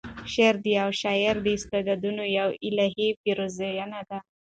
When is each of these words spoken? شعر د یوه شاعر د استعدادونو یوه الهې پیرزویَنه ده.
شعر 0.33 0.55
د 0.63 0.65
یوه 0.77 0.93
شاعر 1.01 1.35
د 1.41 1.47
استعدادونو 1.57 2.23
یوه 2.37 2.53
الهې 2.67 3.09
پیرزویَنه 3.21 4.01
ده. 4.09 4.19